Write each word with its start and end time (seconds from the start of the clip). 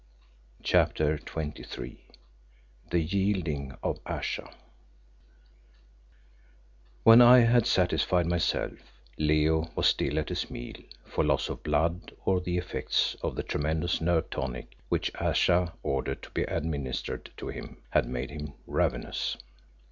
CHAPTER 0.63 1.15
XXIII 1.19 2.07
THE 2.89 3.01
YIELDING 3.01 3.75
OF 3.83 3.99
AYESHA 4.07 4.51
When 7.03 7.21
I 7.21 7.41
had 7.41 7.67
satisfied 7.67 8.25
myself, 8.25 8.71
Leo 9.19 9.69
was 9.75 9.85
still 9.85 10.17
at 10.17 10.29
his 10.29 10.49
meal, 10.49 10.73
for 11.05 11.23
loss 11.23 11.49
of 11.49 11.61
blood 11.61 12.13
or 12.25 12.41
the 12.41 12.57
effects 12.57 13.15
of 13.21 13.35
the 13.35 13.43
tremendous 13.43 14.01
nerve 14.01 14.27
tonic 14.31 14.73
which 14.89 15.11
Ayesha 15.21 15.73
ordered 15.83 16.23
to 16.23 16.31
be 16.31 16.45
administered 16.45 17.29
to 17.37 17.49
him, 17.49 17.77
had 17.91 18.07
made 18.07 18.31
him 18.31 18.53
ravenous. 18.65 19.37